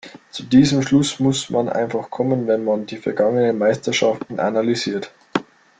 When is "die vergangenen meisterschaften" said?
2.87-4.39